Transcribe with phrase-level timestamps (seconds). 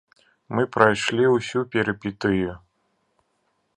[0.59, 2.51] Мы прайшлі ўсю перыпетыю.